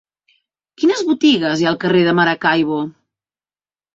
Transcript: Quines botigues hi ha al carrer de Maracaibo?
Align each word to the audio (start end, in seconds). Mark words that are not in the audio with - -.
Quines 0.83 1.01
botigues 1.09 1.61
hi 1.63 1.67
ha 1.67 1.69
al 1.73 1.77
carrer 1.85 2.01
de 2.09 2.15
Maracaibo? 2.21 2.79